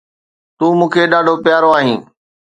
[0.57, 1.99] تون مون کي ڏاڍو پيارو آهين